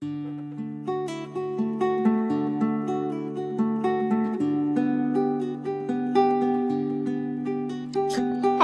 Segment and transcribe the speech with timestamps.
[0.00, 0.06] 大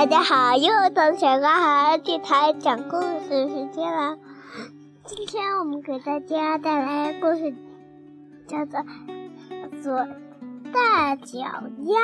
[0.07, 4.17] 家好，又到小男孩电台讲故事时间了。
[5.05, 7.55] 今天我们给大家带来的故事
[8.47, 8.81] 叫做
[9.83, 10.07] 《做
[10.73, 11.99] 大脚丫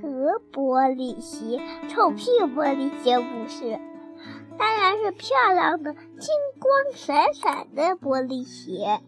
[0.00, 1.58] 和玻璃鞋》，
[1.88, 3.80] 臭屁玻璃鞋不是，
[4.58, 6.28] 当然是漂亮的金
[6.58, 9.00] 光闪闪的玻璃鞋，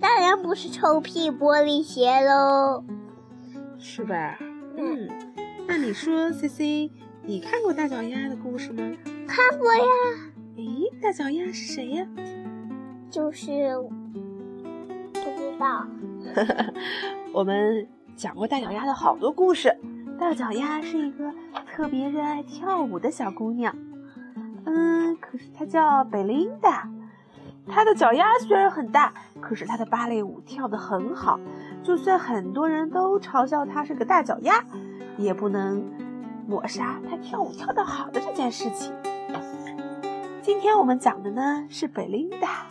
[0.00, 2.84] 当然不是臭屁玻璃鞋喽，
[3.78, 4.38] 是吧？
[4.76, 5.08] 嗯，
[5.66, 6.90] 那你说，C C。
[7.22, 8.82] 你看过大脚丫的故事吗？
[9.26, 9.82] 看过呀。
[10.56, 10.64] 诶，
[11.02, 12.06] 大脚丫是谁呀？
[13.10, 13.74] 就是
[15.12, 15.86] 不知道。
[17.34, 19.76] 我们讲过大脚丫的好多故事。
[20.18, 21.32] 大脚丫是一个
[21.66, 23.76] 特别热爱跳舞的小姑娘。
[24.76, 26.88] 嗯，可是她叫贝琳达。
[27.66, 31.40] 她的脚丫虽然很大，可是她的芭蕾舞跳得很好。
[31.82, 34.62] 就算很多人都嘲笑她是个大脚丫，
[35.16, 35.82] 也不能。
[36.48, 38.94] 抹杀她跳舞跳得好的这件事情。
[40.40, 42.66] 今天我们讲的呢是贝琳达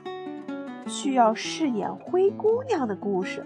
[0.87, 3.45] 需要饰演灰姑娘的故事。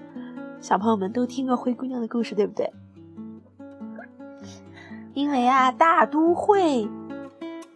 [0.61, 2.71] 小朋友们都听过灰姑娘的故事，对不对？
[5.15, 6.87] 因为啊，大都会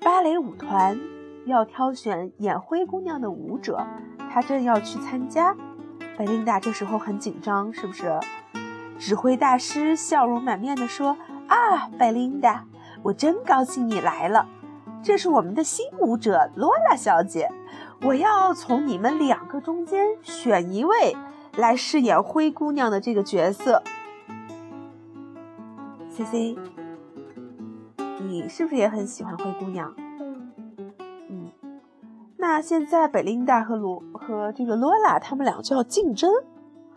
[0.03, 0.99] 芭蕾舞团
[1.45, 3.87] 要挑选演灰姑娘的舞者，
[4.29, 5.55] 她正要去参加。
[6.17, 8.19] 贝琳达这时候很紧张，是不是？
[8.99, 11.17] 指挥大师笑容满面地说。
[11.47, 12.65] 啊，贝琳达，
[13.01, 14.47] 我真高兴你来了。
[15.01, 17.49] 这是我们的新舞者罗拉小姐，
[18.01, 21.15] 我要从你们两个中间选一位
[21.55, 23.83] 来饰演灰姑娘的这个角色。
[26.09, 26.57] C C，
[28.23, 29.93] 你是不是也很喜欢灰姑娘？
[31.29, 31.51] 嗯，
[32.37, 36.31] 那现在贝琳达和罗和这个罗拉他们俩就要竞争，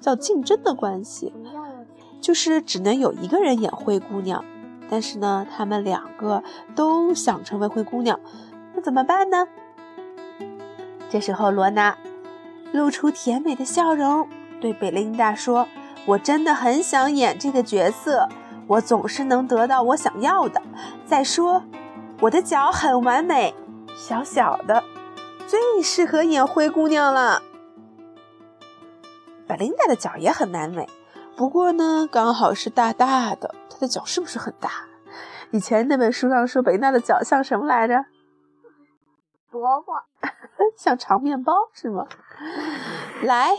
[0.00, 1.33] 叫竞争的关系。
[2.20, 4.44] 就是只能有一个人演灰姑娘，
[4.88, 6.42] 但是呢，他们两个
[6.74, 8.18] 都想成为灰姑娘，
[8.74, 9.46] 那怎么办呢？
[11.08, 11.96] 这时候，罗娜
[12.72, 14.28] 露出甜美的笑容，
[14.61, 15.68] 对贝琳达说
[16.06, 18.28] ：“我真的很想演这个角色，
[18.66, 20.62] 我总是能得到我想要的。
[21.04, 21.62] 再说，
[22.20, 23.54] 我的脚很完美，
[23.96, 24.82] 小小的，
[25.46, 27.42] 最适合演灰姑娘了。
[29.46, 30.88] 贝琳达的脚也很完美。”
[31.36, 34.70] 不过呢，刚好是大大的，她的脚是不是很大？
[35.50, 38.06] 以前那本书上说贝娜的脚像什么来着？
[39.50, 39.92] 萝卜，
[40.77, 42.06] 像长面包是吗？
[43.22, 43.50] 来，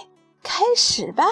[0.41, 1.23] 开始吧！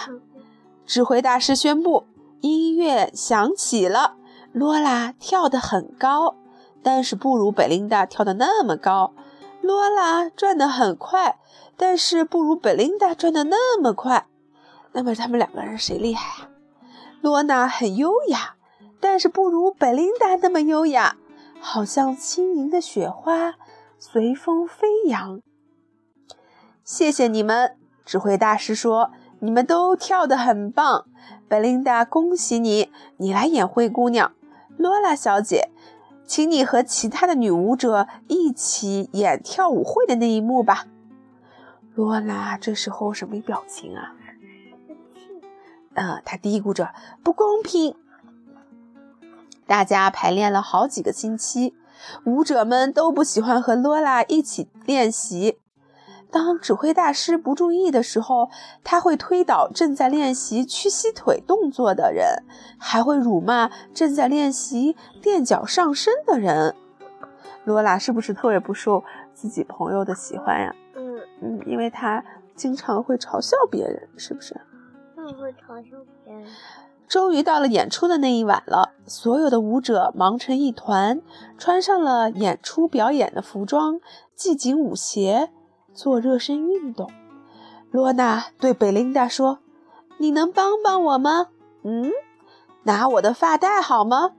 [0.86, 2.06] 指挥大师宣布，
[2.46, 4.18] 音乐响起了。
[4.54, 6.36] 罗拉跳得很高，
[6.84, 9.14] 但是不如贝琳达跳得那么高。
[9.62, 11.40] 罗拉转得很快，
[11.76, 14.28] 但是不如贝琳达转得那么快。
[14.92, 16.50] 那么他们两个人谁厉害啊？
[17.22, 18.56] 罗娜很优雅，
[19.00, 21.18] 但是不如贝琳达那么优雅，
[21.60, 23.56] 好像轻盈的雪花
[23.98, 25.42] 随风飞扬。
[26.84, 29.10] 谢谢你们，指挥大师说，
[29.46, 31.06] 你们都跳得很棒。
[31.48, 34.32] 贝琳达，恭喜你，你来演灰姑娘。
[34.76, 35.70] 罗拉小姐，
[36.26, 40.88] 请你和其他的女舞者一起演跳舞会的那一幕吧。
[41.94, 44.16] 罗拉这时候什么表情啊？
[45.94, 47.96] 呃，他嘀咕着不公平。
[49.68, 51.76] 大家排练了好几个星期，
[52.26, 55.60] 舞者们都不喜欢和罗拉一起练习。
[56.32, 58.50] 当指挥大师不注意的时候，
[58.84, 62.44] 他会推倒正在练习屈膝腿动作的人，
[62.78, 66.76] 还会辱骂正在练习垫脚上身的人。
[67.64, 69.04] 罗拉是不是特别不受
[69.34, 70.76] 自己朋友的喜欢呀？
[70.96, 72.24] 嗯嗯，因为他
[72.56, 74.54] 经常会嘲笑别人，是不是？
[75.16, 76.46] 会嘲笑别人。
[77.08, 81.22] 终于到了演出的那一晚了，所有的舞者忙成一团，
[81.58, 84.00] 穿上了演出表演的服装，
[84.36, 85.52] 系紧舞鞋，
[85.96, 87.10] 做热身运动。
[87.90, 89.60] 罗娜对贝琳达说
[90.20, 91.48] ：“你能帮帮我吗？
[91.84, 92.12] 嗯，
[92.84, 94.34] 拿我的发带好吗？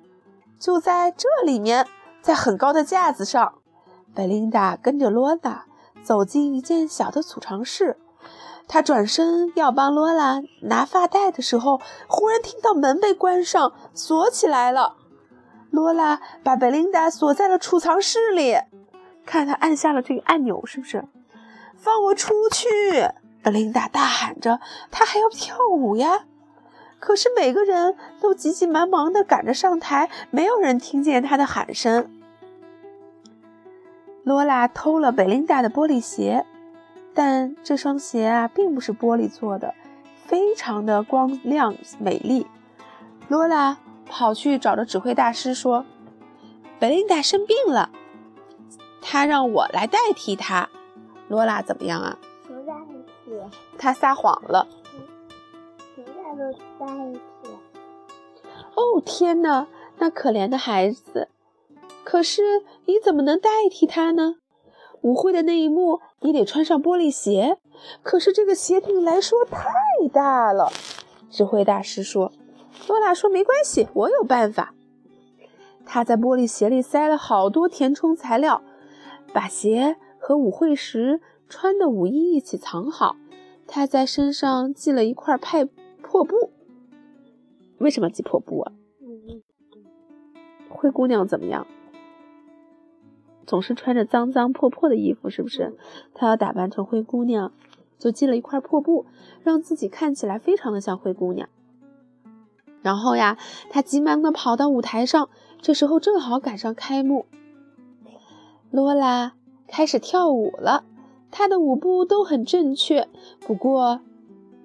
[0.58, 1.86] 就在这里面，
[2.20, 3.54] 在很高的架子上。”
[4.14, 5.64] 贝琳达跟着罗娜
[6.02, 7.96] 走进一间小的储藏室。
[8.68, 14.96] 他转身要帮罗拉拿发带的时候，忽然听到门被关上，锁起来了。
[15.70, 18.56] 罗拉把贝琳达锁在了储藏室里，
[19.24, 21.04] 看他按下了这个按钮，是不是？
[21.76, 22.68] 放我出去！
[23.42, 26.24] 贝琳达大喊着，她还要跳舞呀。
[26.98, 32.10] 可是每个人都急急忙忙地赶着上台，没有人听见她的喊声。
[34.24, 36.44] 罗拉偷了贝琳达的玻璃鞋。
[37.14, 39.72] 但这双鞋啊，并不是玻璃做的，
[40.26, 42.46] 非常的光亮美丽。
[43.28, 45.86] 罗拉跑去找着指挥大师说
[46.78, 47.88] ：“贝琳达生病了，
[49.00, 50.68] 他让我来代替他。”
[51.28, 52.18] 罗拉怎么样啊？
[52.46, 52.72] 不代
[53.24, 53.32] 替。
[53.78, 54.66] 他撒谎了。
[55.94, 56.12] 不代
[57.42, 57.50] 替。
[58.74, 59.66] 哦天哪，
[59.98, 61.28] 那可怜的孩子！
[62.04, 64.36] 可是你怎么能代替他呢？
[65.02, 67.58] 舞会的那一幕，你得穿上玻璃鞋。
[68.02, 69.68] 可是这个鞋对你来说太
[70.12, 70.70] 大了。
[71.30, 72.32] 指挥大师说
[72.88, 74.74] ：“罗拉说没关系，我有办法。”
[75.84, 78.62] 他在玻璃鞋里塞了好多填充材料，
[79.32, 79.96] 把鞋
[80.26, 83.14] 和舞会时穿的舞衣一起藏好。
[83.64, 86.50] 他在身上系了一块派破布。
[87.78, 88.72] 为什么系破布啊？
[90.68, 91.64] 灰姑娘怎么样？
[93.46, 95.76] 总是穿着脏脏破破的衣服，是不是？
[96.12, 97.52] 她要打扮成灰姑娘，
[97.96, 99.06] 就系了一块破布，
[99.44, 101.48] 让自己看起来非常的像灰姑娘。
[102.82, 103.38] 然后呀，
[103.70, 105.30] 她急忙的跑到舞台上，
[105.60, 107.26] 这时候正好赶上开幕。
[108.72, 109.34] 罗拉
[109.66, 110.84] 开始跳舞了，
[111.30, 113.08] 他的舞步都很正确。
[113.40, 114.00] 不过，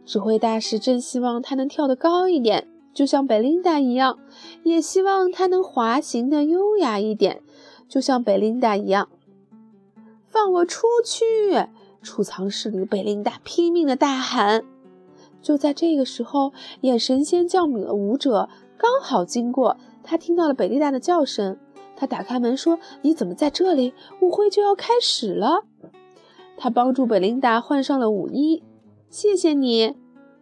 [0.06, 4.19] 指挥大师真希望他能跳得高一点，就像贝琳达一样，
[4.63, 7.42] 也希望他能滑行的优雅一点。
[7.88, 9.09] 就像贝琳达一样，
[10.27, 11.68] 放我出去！
[12.01, 14.63] 储藏室里的贝琳达拼命的大喊。
[15.42, 21.57] 就在这个时候，演神仙教母的舞者刚好经过，他听到了贝琳达的叫声。
[22.01, 23.94] 他打开门说：“你怎么在这里？
[24.21, 25.65] 舞会就要开始了。”
[26.57, 28.63] 他帮助贝琳达换上了舞衣。
[29.12, 29.95] 谢谢你，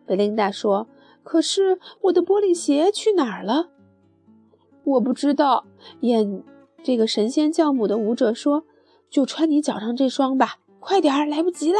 [0.06, 0.88] 贝琳达说。
[1.22, 3.72] 可是我的玻璃鞋去哪儿了？
[4.86, 5.66] 我不知道。
[6.00, 6.42] 演。
[6.82, 8.64] 这个神仙教母的舞者说
[9.12, 11.80] ：“就穿你脚上这双吧，快点儿，来不及了。”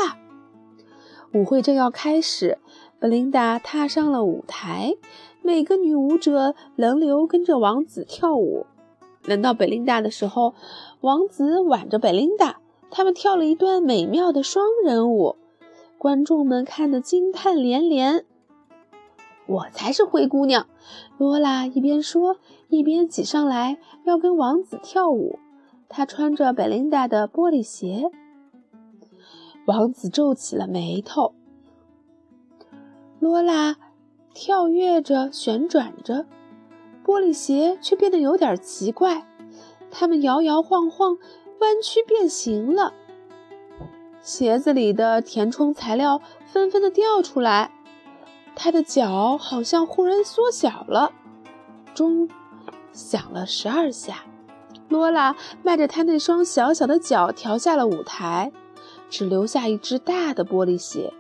[1.34, 2.58] 舞会正要开始，
[3.00, 4.98] 贝琳达踏上了舞台，
[5.42, 8.66] 每个女舞者轮流跟着王子跳舞。
[9.24, 10.54] 轮到贝琳达的时候，
[11.02, 15.36] 王子挽着贝琳达，他们跳了一段美妙的双人舞，
[15.98, 18.26] 观众们看得惊叹连连。
[19.46, 20.68] 我才是灰姑娘，
[21.18, 22.38] 罗拉一边说
[22.70, 25.40] 一边挤上来要跟王子跳舞。
[25.88, 28.12] 她穿着贝琳达的玻璃鞋。
[29.66, 31.34] 王子皱起了眉头。
[33.20, 33.78] 罗拉
[34.34, 36.26] 跳跃着旋转着，
[37.06, 39.26] 玻璃鞋却变得有点奇怪，
[39.90, 41.18] 它们摇摇晃晃，
[41.60, 42.94] 弯曲变形了。
[44.22, 47.72] 鞋子里的填充材料纷纷的掉出来。
[48.56, 51.14] 他的脚好像忽然缩小了，
[51.94, 52.28] 钟
[52.92, 54.26] 响了十二下。
[54.90, 58.52] 罗拉迈着他那双小小的脚跳下了舞台，
[59.10, 61.14] 只留下一只大的玻璃鞋。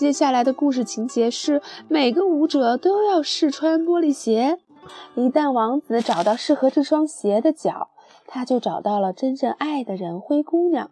[0.00, 4.56] 接下来的故事情节是，每个舞者都要试穿玻璃鞋。
[5.14, 7.90] 一旦王子找到适合这双鞋的脚，
[8.26, 10.90] 他就找到了真正爱的人——灰姑娘。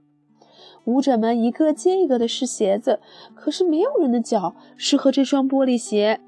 [0.85, 3.01] 舞者们一个接一个的试鞋子，
[3.35, 6.21] 可是没有人的脚适合这双玻璃鞋。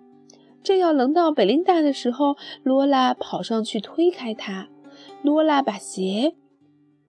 [0.63, 4.69] 正要轮到贝琳达的时候，罗拉跑上去推开她。
[5.21, 6.33] 罗拉把鞋、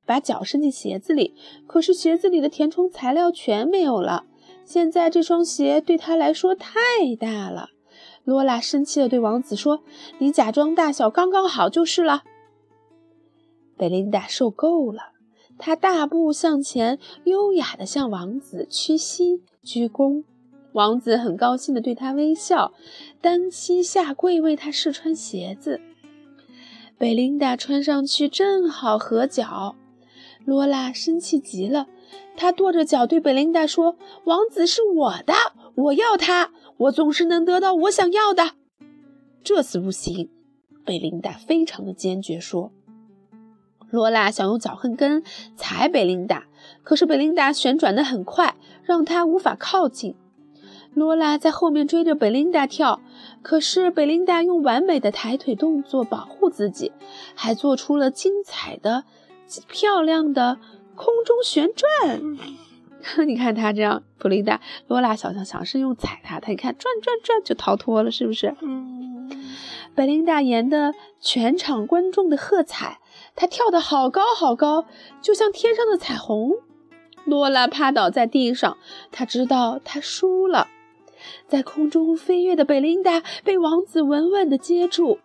[0.06, 1.34] 把脚伸进鞋子里，
[1.66, 4.26] 可是鞋子里的填充材料全没有了。
[4.72, 6.72] 现在这双鞋对她来说太
[7.20, 7.72] 大了。
[8.24, 9.84] 罗拉生气地对王子说
[10.20, 12.24] ：“你假装大小刚刚好就是了。”
[13.76, 15.12] 贝琳达受够了。
[15.58, 20.24] 她大步向前，优雅地向王子屈膝鞠躬。
[20.72, 22.72] 王子很高兴地对她微笑，
[23.20, 25.82] 单膝下跪为她试穿鞋子。
[26.98, 29.76] 贝琳达穿上去正好合脚。
[30.46, 31.88] 罗拉生气极了，
[32.36, 35.34] 她跺着脚对贝琳达说：“王子是我的，
[35.76, 38.52] 我要他，我总是能得到我想要的。”
[39.44, 40.30] 这次不行，
[40.86, 42.72] 贝琳达非常的坚决说。
[43.90, 45.22] 罗拉想用脚后跟
[45.58, 46.46] 踩贝琳达，
[46.84, 50.16] 可是贝琳达旋转得很快，让他无法靠近。
[50.94, 53.02] 罗拉在后面追着贝琳达跳，
[53.42, 56.92] 可是贝琳达用完美的抬腿动作保护自己，
[57.36, 59.04] 还做出了精彩的、
[59.68, 60.58] 漂亮的
[61.04, 62.22] 空中旋转。
[63.26, 68.54] 你看他这样，贝琳达，罗拉想想想是用踩他，他一看转转转就逃脱了，是不是？
[68.62, 69.28] 嗯，
[69.96, 73.00] 贝琳达赢得全场观众的喝彩。
[73.36, 74.86] 他跳得好高好高，
[75.22, 76.52] 就像天上的彩虹。
[77.26, 78.78] 罗拉趴倒在地上，
[79.12, 80.68] 他知道他输了。
[81.48, 85.20] 在空中飞跃的贝琳达被王子稳稳地接住。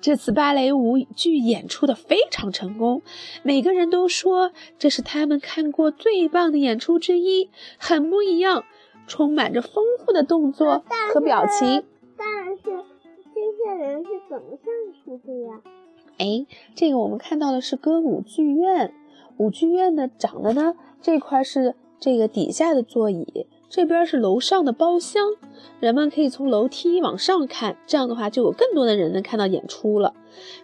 [0.00, 3.02] 这次芭蕾舞剧演出的非常成功，
[3.42, 8.64] 每个人都说这是他们看过最棒的演出之一，很不一样，
[9.06, 11.84] 充满着丰富的动作和表情。
[12.16, 12.62] 但是
[13.34, 15.60] 这些人是怎么上去的呀？
[16.18, 18.94] 哎，这个我们看到的是歌舞剧院，
[19.38, 23.46] 舞剧院呢长的呢这块是这个底下的座椅。
[23.68, 25.22] 这边是楼上的包厢，
[25.80, 30.14] 人们可以从楼梯往上看，这样的话就有更多的人能看到演出了。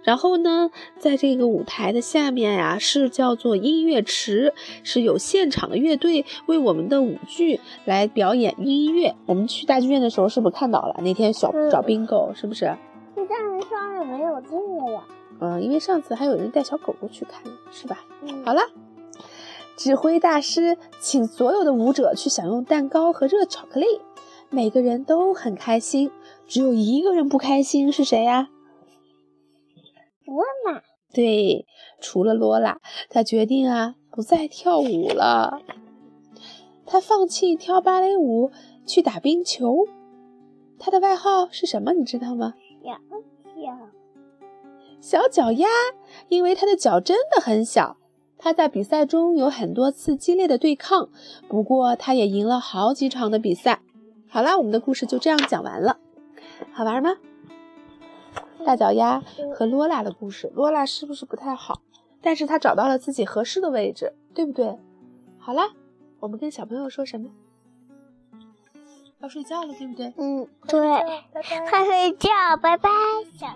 [0.03, 4.55] 然后呢，在这个舞台的下面呀，是叫做音乐池，
[4.85, 9.15] 是有现场的乐队为我们的舞剧来表演音乐。
[9.27, 11.01] 我们去大剧院的时候是不是看到了？
[11.03, 12.77] 那天小找 bingo 是不是？
[13.17, 15.03] 这大门上也没有这个呀。
[15.41, 17.43] 嗯，因为上次还有人带小狗狗去看，
[17.73, 18.05] 是吧？
[18.23, 18.61] 嗯，好了。
[19.77, 23.87] 指挥大师请所有的舞者去享用蛋糕和热巧克力，
[24.51, 26.11] 每个人都很开心。
[26.47, 28.49] 只有一个人不开心，是谁呀？
[30.25, 30.83] 罗拉。
[31.13, 31.67] 对，
[32.01, 35.61] 除了罗拉，他决定啊不再跳舞了。
[36.87, 38.51] 他放弃跳芭蕾舞，
[38.87, 39.87] 去打冰球。
[40.79, 41.93] 他的外号是什么？
[41.93, 42.55] 你知道吗？
[42.85, 42.93] 小
[43.61, 43.79] 脚。
[45.01, 45.69] 小脚丫，
[46.29, 47.97] 因为他的脚真的很小。
[48.43, 51.09] 他在比赛中有很多次激烈的对抗，
[51.49, 53.81] 不过他也赢了好几场的比赛。
[54.29, 55.99] 好啦，我们的故事就这样讲完了，
[56.73, 57.17] 好玩吗？
[58.67, 59.23] 大脚丫
[59.55, 61.83] 和罗拉的故事，罗拉是不是不太好？
[62.21, 64.77] 但是他找到了自己合适的位置，对不对？
[65.39, 65.71] 好啦，
[66.19, 67.31] 我们跟小朋友说什么？
[69.21, 70.13] 要睡觉了，对不对？
[70.17, 70.81] 嗯，对，
[71.71, 72.29] 快睡觉，
[72.61, 72.91] 拜拜，
[73.39, 73.47] 小。